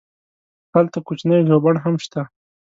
هلته 0.73 0.97
کوچنی 1.07 1.37
ژوبڼ 1.47 1.73
هم 1.83 1.95
شته. 2.03 2.21